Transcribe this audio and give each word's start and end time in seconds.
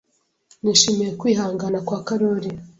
Nishimiye 0.61 1.11
kwihangana 1.19 1.77
kwa 1.87 1.99
Karoli. 2.07 2.49